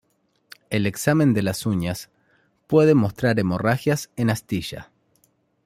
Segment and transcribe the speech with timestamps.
[0.71, 2.09] El examen de las uñas
[2.65, 4.89] puede mostrar hemorragias en astilla.